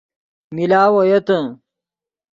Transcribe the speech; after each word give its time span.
ملاؤ 0.55 0.93
اویتے 1.01 1.37